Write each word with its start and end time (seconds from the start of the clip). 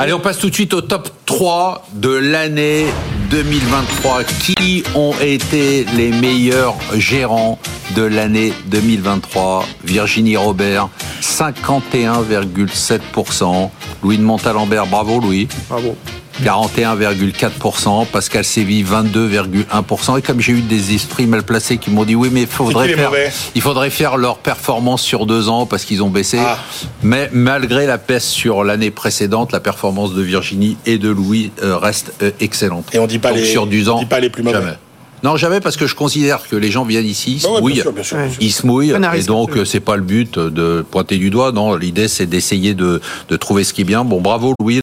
Allez, 0.00 0.12
on 0.14 0.18
passe 0.18 0.38
tout 0.38 0.48
de 0.48 0.54
suite 0.54 0.72
au 0.72 0.80
top 0.80 1.10
3 1.26 1.86
de 1.92 2.08
l'année 2.08 2.86
2023. 3.28 4.24
Qui 4.24 4.82
ont 4.94 5.12
été 5.20 5.84
les 5.94 6.10
meilleurs 6.10 6.76
gérants 6.96 7.58
de 7.94 8.00
l'année 8.00 8.54
2023 8.68 9.66
Virginie 9.84 10.38
Robert, 10.38 10.88
51,7%. 11.20 13.68
Louis 14.02 14.16
de 14.16 14.22
Montalembert, 14.22 14.86
bravo 14.86 15.20
Louis. 15.20 15.48
Bravo. 15.68 15.94
41,4%, 16.44 18.06
Pascal 18.06 18.44
Séville 18.44 18.84
22,1%. 18.84 20.18
Et 20.18 20.22
comme 20.22 20.40
j'ai 20.40 20.52
eu 20.52 20.60
des 20.60 20.94
esprits 20.94 21.26
mal 21.26 21.42
placés 21.42 21.78
qui 21.78 21.90
m'ont 21.90 22.04
dit 22.04 22.14
oui, 22.14 22.28
mais 22.32 22.42
il 22.42 22.46
faudrait, 22.46 22.88
faire, 22.94 23.10
mauvais 23.10 23.30
il 23.54 23.60
faudrait 23.62 23.90
faire 23.90 24.16
leur 24.16 24.38
performance 24.38 25.02
sur 25.02 25.26
deux 25.26 25.48
ans 25.48 25.66
parce 25.66 25.84
qu'ils 25.84 26.02
ont 26.02 26.10
baissé. 26.10 26.38
Ah. 26.40 26.58
Mais 27.02 27.28
malgré 27.32 27.86
la 27.86 27.98
peste 27.98 28.28
sur 28.28 28.64
l'année 28.64 28.90
précédente, 28.90 29.52
la 29.52 29.60
performance 29.60 30.14
de 30.14 30.22
Virginie 30.22 30.76
et 30.86 30.98
de 30.98 31.08
Louis 31.10 31.50
euh, 31.62 31.76
reste 31.76 32.12
euh, 32.22 32.30
excellente. 32.40 32.86
Et 32.94 32.98
on 32.98 33.06
dit 33.06 33.18
pas 33.18 33.30
Donc, 33.30 33.38
les- 33.38 33.46
sur 33.46 33.66
10 33.66 33.88
on 33.88 33.92
ans, 33.94 33.98
dit 34.00 34.06
pas 34.06 34.20
les 34.20 34.30
plus 34.30 34.42
mauvais. 34.42 34.58
Jamais. 34.58 34.72
Non, 35.22 35.36
jamais 35.36 35.60
parce 35.60 35.76
que 35.76 35.86
je 35.86 35.94
considère 35.94 36.48
que 36.48 36.56
les 36.56 36.70
gens 36.70 36.82
viennent 36.86 37.04
ici, 37.04 37.32
ils 37.32 37.40
se 37.40 37.44
Bah 37.46 37.50
bien 37.52 37.60
mouillent, 37.60 37.76
sûr, 37.82 37.92
bien 37.92 38.02
sûr, 38.02 38.16
bien 38.16 38.24
Ouais. 38.26 38.32
sûr. 38.32 38.38
ils 38.40 38.52
se 38.52 38.66
mouillent, 38.66 38.94
On 38.94 39.12
et 39.12 39.22
donc 39.24 39.54
euh, 39.54 39.66
c'est 39.66 39.80
pas 39.80 39.96
le 39.96 40.02
but 40.02 40.38
de 40.38 40.82
pointer 40.90 41.18
du 41.18 41.28
doigt. 41.28 41.52
Non, 41.52 41.74
l'idée 41.76 42.08
c'est 42.08 42.24
d'essayer 42.24 42.72
de, 42.72 43.02
de 43.28 43.36
trouver 43.36 43.64
ce 43.64 43.74
qui 43.74 43.82
est 43.82 43.84
bien. 43.84 44.02
Bon, 44.02 44.22
bravo 44.22 44.54
Louis. 44.58 44.78